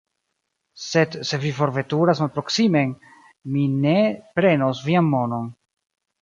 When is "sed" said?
0.85-1.17